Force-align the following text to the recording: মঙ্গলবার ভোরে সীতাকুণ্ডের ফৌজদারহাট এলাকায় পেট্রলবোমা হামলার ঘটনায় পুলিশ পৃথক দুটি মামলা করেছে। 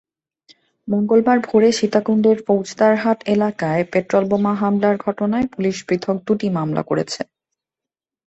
মঙ্গলবার 0.87 1.37
ভোরে 1.39 1.69
সীতাকুণ্ডের 1.71 2.37
ফৌজদারহাট 2.45 3.19
এলাকায় 3.27 3.83
পেট্রলবোমা 3.91 4.53
হামলার 4.53 4.95
ঘটনায় 5.05 5.47
পুলিশ 5.53 5.77
পৃথক 5.87 6.17
দুটি 6.27 6.47
মামলা 6.57 6.83
করেছে। 6.83 7.21